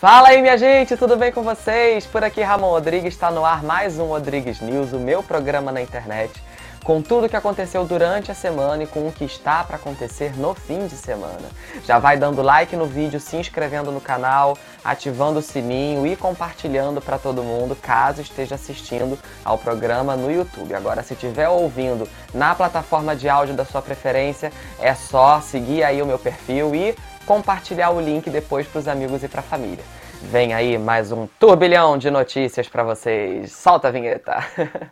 [0.00, 2.06] Fala aí, minha gente, tudo bem com vocês?
[2.06, 5.82] Por aqui, Ramon Rodrigues, está no ar mais um Rodrigues News, o meu programa na
[5.82, 6.42] internet,
[6.82, 10.34] com tudo o que aconteceu durante a semana e com o que está para acontecer
[10.38, 11.50] no fim de semana.
[11.84, 17.02] Já vai dando like no vídeo, se inscrevendo no canal, ativando o sininho e compartilhando
[17.02, 20.74] para todo mundo, caso esteja assistindo ao programa no YouTube.
[20.74, 26.00] Agora, se estiver ouvindo na plataforma de áudio da sua preferência, é só seguir aí
[26.00, 26.96] o meu perfil e
[27.30, 29.84] compartilhar o link depois para os amigos e para a família.
[30.20, 33.52] Vem aí mais um turbilhão de notícias para vocês.
[33.52, 34.44] Solta a vinheta.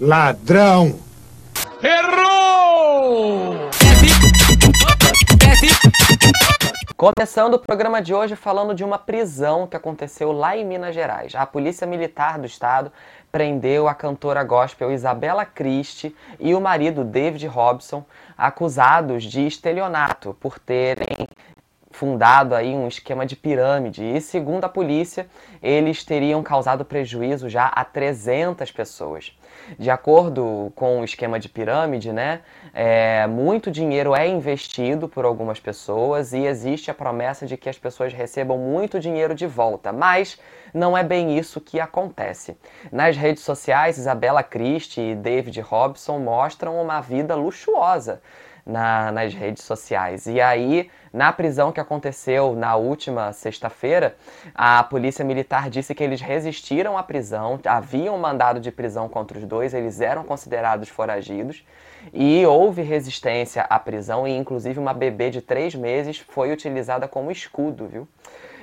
[0.00, 0.96] Ladrão!
[1.82, 3.68] Errou!
[6.96, 11.32] Começando o programa de hoje falando de uma prisão que aconteceu lá em Minas Gerais.
[11.34, 12.92] A Polícia Militar do Estado
[13.30, 18.04] prendeu a cantora gospel Isabela Christie e o marido David Robson,
[18.36, 21.28] acusados de estelionato por terem
[21.98, 25.26] fundado aí um esquema de pirâmide e segundo a polícia,
[25.60, 29.36] eles teriam causado prejuízo já a 300 pessoas.
[29.76, 35.58] De acordo com o esquema de pirâmide, né, é, muito dinheiro é investido por algumas
[35.58, 40.38] pessoas e existe a promessa de que as pessoas recebam muito dinheiro de volta, mas
[40.72, 42.56] não é bem isso que acontece.
[42.92, 48.22] Nas redes sociais, Isabela Christie e David Robson mostram uma vida luxuosa
[48.68, 50.26] na, nas redes sociais.
[50.26, 54.14] E aí, na prisão que aconteceu na última sexta-feira,
[54.54, 59.44] a polícia militar disse que eles resistiram à prisão, haviam mandado de prisão contra os
[59.46, 61.64] dois, eles eram considerados foragidos
[62.12, 67.30] e houve resistência à prisão e inclusive uma bebê de três meses foi utilizada como
[67.30, 68.06] escudo, viu?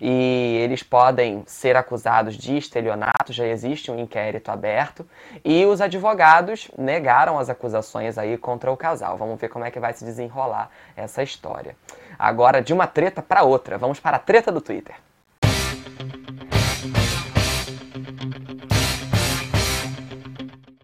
[0.00, 5.06] E eles podem ser acusados de estelionato, já existe um inquérito aberto,
[5.44, 9.16] e os advogados negaram as acusações aí contra o casal.
[9.16, 11.76] Vamos ver como é que vai se desenrolar essa história.
[12.18, 14.94] Agora, de uma treta para outra, vamos para a treta do Twitter.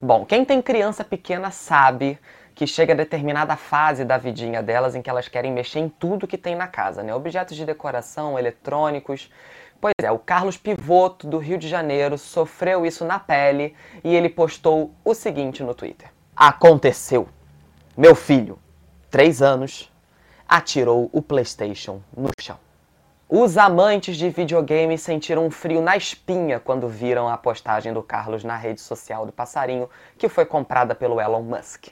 [0.01, 2.19] Bom, quem tem criança pequena sabe
[2.55, 6.27] que chega a determinada fase da vidinha delas em que elas querem mexer em tudo
[6.27, 7.15] que tem na casa, né?
[7.15, 9.31] Objetos de decoração, eletrônicos.
[9.81, 14.29] Pois é, o Carlos Pivoto, do Rio de Janeiro, sofreu isso na pele e ele
[14.29, 17.29] postou o seguinte no Twitter: Aconteceu.
[17.97, 18.59] Meu filho,
[19.11, 19.93] três anos,
[20.49, 22.64] atirou o PlayStation no chão.
[23.37, 28.45] Os amantes de videogame sentiram um frio na espinha quando viram a postagem do Carlos
[28.45, 31.89] na rede social do Passarinho, que foi comprada pelo Elon Musk.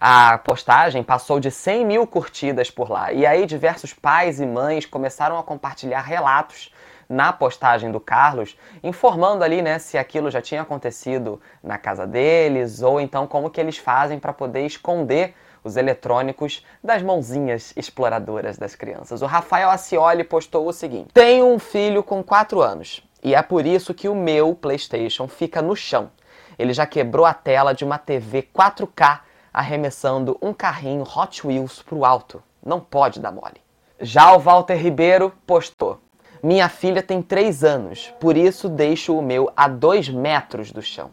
[0.00, 4.86] A postagem passou de 100 mil curtidas por lá, e aí diversos pais e mães
[4.86, 6.72] começaram a compartilhar relatos
[7.06, 12.80] na postagem do Carlos, informando ali, né, se aquilo já tinha acontecido na casa deles,
[12.80, 15.34] ou então como que eles fazem para poder esconder
[15.68, 19.22] os eletrônicos das mãozinhas exploradoras das crianças.
[19.22, 23.66] O Rafael Acioli postou o seguinte: Tenho um filho com 4 anos e é por
[23.66, 26.10] isso que o meu PlayStation fica no chão.
[26.58, 29.20] Ele já quebrou a tela de uma TV 4K
[29.52, 32.42] arremessando um carrinho Hot Wheels pro alto.
[32.64, 33.60] Não pode dar mole.
[34.00, 36.00] Já o Walter Ribeiro postou:
[36.42, 41.10] Minha filha tem 3 anos, por isso deixo o meu a 2 metros do chão.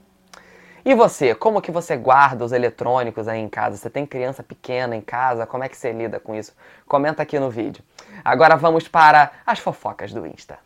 [0.87, 3.75] E você, como que você guarda os eletrônicos aí em casa?
[3.75, 5.47] Você tem criança pequena em casa?
[5.47, 6.53] Como é que você lida com isso?
[6.87, 7.83] Comenta aqui no vídeo.
[8.23, 10.59] Agora vamos para as fofocas do Insta.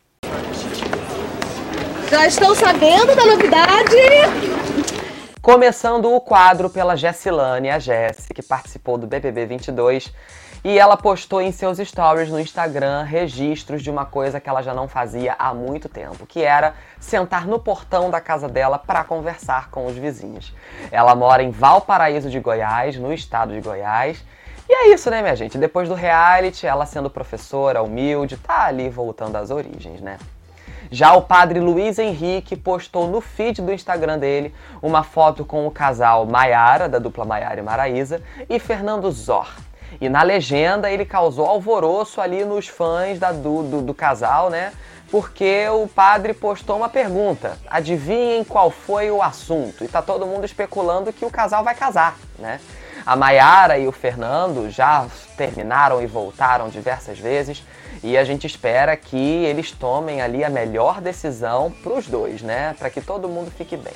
[2.12, 3.96] Já estão sabendo da novidade?
[5.42, 10.14] Começando o quadro pela Jessilane, a Jessi, que participou do BBB 22
[10.64, 14.74] e ela postou em seus stories no Instagram registros de uma coisa que ela já
[14.74, 19.70] não fazia há muito tempo, que era sentar no portão da casa dela para conversar
[19.70, 20.54] com os vizinhos.
[20.92, 24.24] Ela mora em Valparaíso de Goiás, no estado de Goiás.
[24.68, 25.58] E é isso, né, minha gente?
[25.58, 30.18] Depois do reality, ela sendo professora, humilde, tá ali voltando às origens, né?
[30.92, 35.72] Já o padre Luiz Henrique postou no feed do Instagram dele uma foto com o
[35.72, 39.48] casal Maiara, da dupla Maiara e Maraísa, e Fernando Zor.
[40.00, 44.72] E na legenda ele causou alvoroço ali nos fãs da, do, do, do casal, né?
[45.12, 47.58] Porque o padre postou uma pergunta.
[47.68, 49.84] Adivinhem qual foi o assunto?
[49.84, 52.60] E tá todo mundo especulando que o casal vai casar, né?
[53.06, 57.64] A Maiara e o Fernando já terminaram e voltaram diversas vezes
[58.04, 62.76] e a gente espera que eles tomem ali a melhor decisão para os dois, né?
[62.78, 63.94] Para que todo mundo fique bem.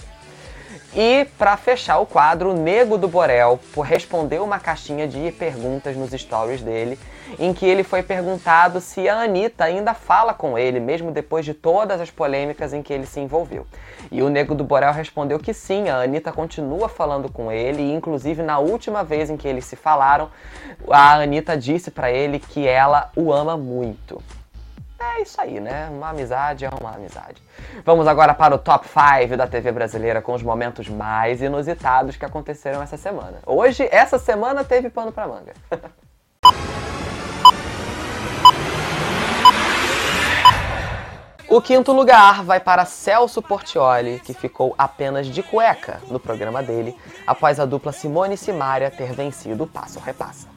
[0.96, 6.12] E para fechar o quadro, o Nego do Borel respondeu uma caixinha de perguntas nos
[6.12, 7.00] stories dele,
[7.40, 11.54] em que ele foi perguntado se a Anitta ainda fala com ele, mesmo depois de
[11.54, 13.66] todas as polêmicas em que ele se envolveu.
[14.12, 17.94] E o Nego do Borel respondeu que sim, a Anitta continua falando com ele, e
[17.94, 20.30] inclusive na última vez em que eles se falaram,
[20.90, 24.22] a Anitta disse para ele que ela o ama muito.
[25.04, 25.90] É isso aí, né?
[25.92, 27.42] Uma amizade é uma amizade.
[27.86, 32.26] Vamos agora para o top 5 da TV brasileira com os momentos mais inusitados que
[32.26, 33.40] aconteceram essa semana.
[33.46, 35.54] Hoje, essa semana, teve pano pra manga.
[41.54, 46.98] O quinto lugar vai para Celso Portioli, que ficou apenas de cueca no programa dele,
[47.28, 50.48] após a dupla Simone e Simária ter vencido o Passo Repassa.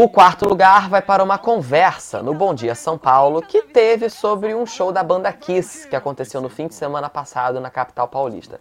[0.00, 4.54] O quarto lugar vai para uma conversa no Bom Dia São Paulo que teve sobre
[4.54, 8.60] um show da banda Kiss que aconteceu no fim de semana passado na capital paulista.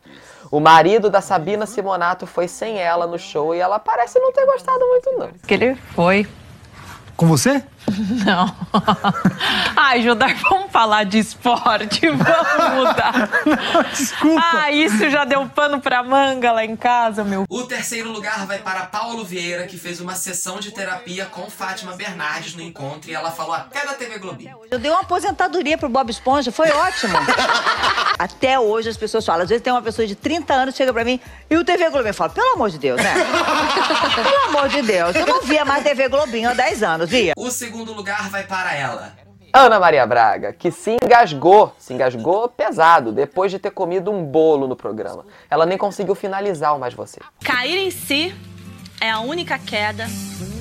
[0.50, 4.48] O marido da Sabina Simonato foi sem ela no show e ela parece não ter
[4.48, 5.30] gostado muito não.
[5.45, 6.28] Que ele foi.
[7.16, 7.63] Com você?
[8.25, 8.56] Não.
[9.75, 13.30] Ai, Jodar, vamos falar de esporte, vamos mudar.
[13.92, 14.42] Desculpa.
[14.44, 17.45] Ah, isso já deu pano pra manga lá em casa, meu.
[17.50, 21.94] O terceiro lugar vai para Paulo Vieira, que fez uma sessão de terapia com Fátima
[21.94, 24.57] Bernardes no encontro e ela falou até da TV Globinho.
[24.69, 27.18] Eu dei uma aposentadoria pro Bob Esponja, foi ótimo.
[28.19, 31.06] Até hoje as pessoas falam, às vezes tem uma pessoa de 30 anos chega pra
[31.06, 33.13] mim e o TV Globinho fala, pelo amor de Deus, né?
[34.16, 37.33] pelo amor de Deus, eu não via mais TV Globinho há 10 anos, via?
[37.38, 39.13] O segundo lugar vai para ela.
[39.53, 44.68] Ana Maria Braga, que se engasgou, se engasgou pesado depois de ter comido um bolo
[44.68, 45.25] no programa.
[45.50, 47.19] Ela nem conseguiu finalizar o Mais Você.
[47.44, 48.35] Cair em si
[49.00, 50.06] é a única queda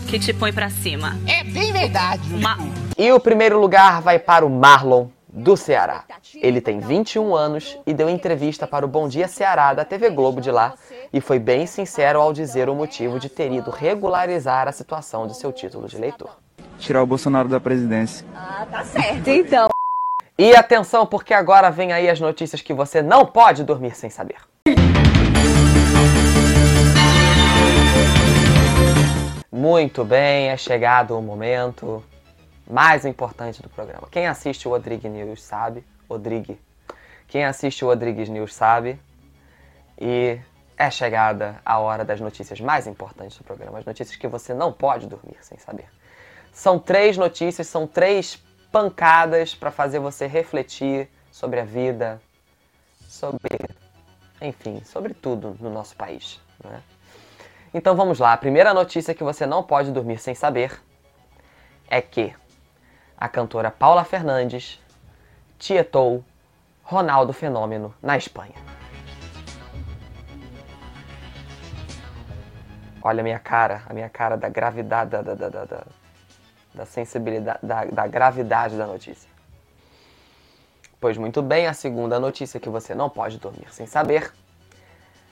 [0.08, 1.16] que te põe pra cima.
[1.26, 2.32] É bem verdade.
[2.32, 2.56] Uma...
[2.96, 6.04] E o primeiro lugar vai para o Marlon, do Ceará.
[6.34, 10.40] Ele tem 21 anos e deu entrevista para o Bom Dia Ceará da TV Globo
[10.40, 10.74] de lá
[11.12, 15.36] e foi bem sincero ao dizer o motivo de ter ido regularizar a situação de
[15.36, 16.45] seu título de eleitor.
[16.78, 18.26] Tirar o Bolsonaro da presidência.
[18.34, 19.68] Ah, tá certo, então.
[20.38, 24.36] E atenção, porque agora vem aí as notícias que você não pode dormir sem saber.
[29.50, 32.04] Muito bem, é chegado o momento
[32.70, 34.06] mais importante do programa.
[34.10, 36.58] Quem assiste o Odrig News sabe, Odrig.
[37.28, 39.00] Quem assiste o Odrigues News sabe.
[39.98, 40.38] E
[40.76, 44.72] é chegada a hora das notícias mais importantes do programa, as notícias que você não
[44.72, 45.86] pode dormir sem saber.
[46.56, 48.42] São três notícias, são três
[48.72, 52.18] pancadas para fazer você refletir sobre a vida,
[53.06, 53.58] sobre,
[54.40, 56.40] enfim, sobre tudo no nosso país.
[56.64, 56.82] Né?
[57.74, 58.32] Então vamos lá.
[58.32, 60.80] A primeira notícia que você não pode dormir sem saber
[61.90, 62.34] é que
[63.18, 64.80] a cantora Paula Fernandes
[65.58, 66.24] tietou
[66.82, 68.54] Ronaldo Fenômeno na Espanha.
[73.02, 75.86] Olha a minha cara, a minha cara da gravidade, da, da, da,
[76.76, 79.28] da, da sensibilidade, da, da gravidade da notícia.
[81.00, 84.32] Pois muito bem, a segunda notícia que você não pode dormir sem saber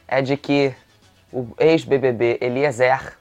[0.09, 0.75] é de que
[1.33, 3.19] o ex-BBB Eliezer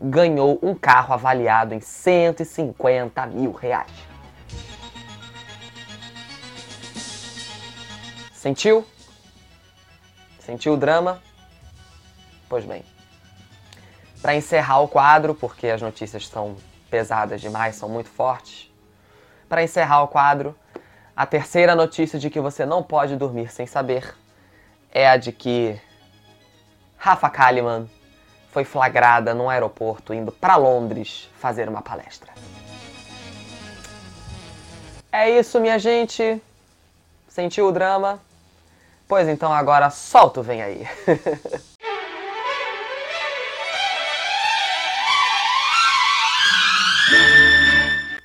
[0.00, 3.90] ganhou um carro avaliado em 150 mil reais.
[8.32, 8.86] Sentiu?
[10.38, 11.20] Sentiu o drama?
[12.48, 12.84] Pois bem.
[14.22, 16.56] Para encerrar o quadro, porque as notícias são
[16.90, 18.70] pesadas demais, são muito fortes.
[19.48, 20.56] Para encerrar o quadro,
[21.16, 24.14] a terceira notícia de que você não pode dormir sem saber
[24.90, 25.80] é a de que
[26.96, 27.88] Rafa Kalimann
[28.50, 32.32] foi flagrada num aeroporto indo para Londres fazer uma palestra.
[35.10, 36.42] É isso, minha gente.
[37.28, 38.20] Sentiu o drama?
[39.06, 40.86] Pois então agora solta o vem aí.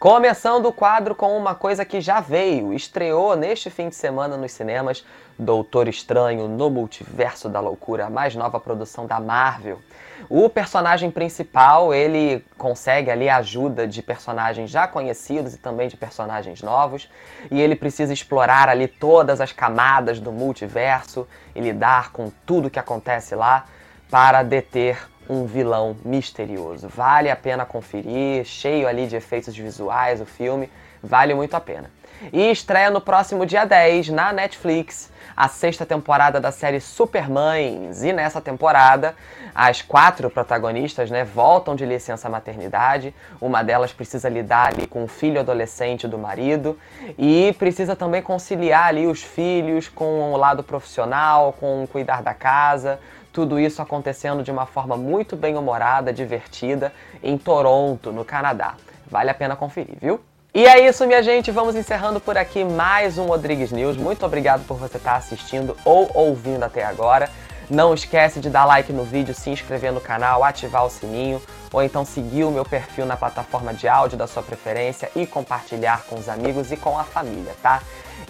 [0.04, 4.52] Começando o quadro com uma coisa que já veio, estreou neste fim de semana nos
[4.52, 5.06] cinemas,
[5.40, 9.80] Doutor Estranho no Multiverso da Loucura, a mais nova produção da Marvel.
[10.28, 15.96] O personagem principal, ele consegue ali a ajuda de personagens já conhecidos e também de
[15.96, 17.10] personagens novos,
[17.50, 22.78] e ele precisa explorar ali todas as camadas do multiverso e lidar com tudo que
[22.78, 23.68] acontece lá
[24.12, 26.88] para deter um vilão misterioso.
[26.88, 30.70] Vale a pena conferir, cheio ali de efeitos visuais o filme,
[31.04, 31.92] Vale muito a pena.
[32.32, 38.04] E estreia no próximo dia 10 na Netflix a sexta temporada da série Supermães.
[38.04, 39.14] E nessa temporada,
[39.54, 43.14] as quatro protagonistas né, voltam de licença maternidade.
[43.42, 46.80] Uma delas precisa lidar ali com o filho adolescente do marido
[47.18, 52.98] e precisa também conciliar ali os filhos com o lado profissional, com cuidar da casa.
[53.34, 58.76] Tudo isso acontecendo de uma forma muito bem humorada, divertida, em Toronto, no Canadá.
[59.08, 60.22] Vale a pena conferir, viu?
[60.54, 61.50] E é isso, minha gente.
[61.50, 63.98] Vamos encerrando por aqui mais um Rodrigues News.
[63.98, 67.28] Muito obrigado por você estar assistindo ou ouvindo até agora.
[67.72, 71.42] Não esquece de dar like no vídeo, se inscrever no canal, ativar o sininho
[71.74, 76.04] ou então seguir o meu perfil na plataforma de áudio da sua preferência e compartilhar
[76.04, 77.82] com os amigos e com a família, tá?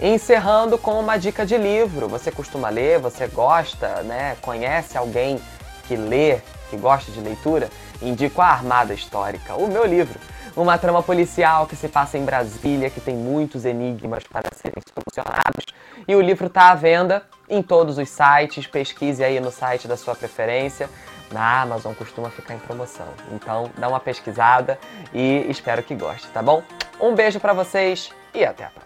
[0.02, 2.08] Encerrando com uma dica de livro.
[2.08, 3.00] Você costuma ler?
[3.00, 4.38] Você gosta, né?
[4.42, 5.40] Conhece alguém
[5.88, 7.70] que lê, que gosta de leitura?
[8.02, 10.20] Indico a Armada Histórica, o meu livro.
[10.56, 15.66] Uma trama policial que se passa em Brasília, que tem muitos enigmas para serem solucionados.
[16.08, 18.68] E o livro está à venda em todos os sites.
[18.68, 20.90] Pesquise aí no site da sua preferência.
[21.34, 23.08] Na Amazon costuma ficar em promoção.
[23.32, 24.80] Então dá uma pesquisada
[25.12, 26.64] e espero que goste, tá bom?
[27.02, 28.83] Um beijo para vocês e até a próxima.